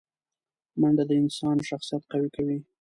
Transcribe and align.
منډه 0.79 1.03
د 1.09 1.11
انسان 1.21 1.57
شخصیت 1.69 2.03
قوي 2.11 2.29
کوي 2.35 2.57